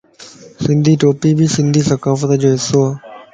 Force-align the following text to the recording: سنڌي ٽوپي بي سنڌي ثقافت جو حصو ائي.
سنڌي 0.63 0.93
ٽوپي 1.01 1.31
بي 1.37 1.45
سنڌي 1.55 1.81
ثقافت 1.91 2.29
جو 2.41 2.49
حصو 2.55 2.79
ائي. 2.85 2.93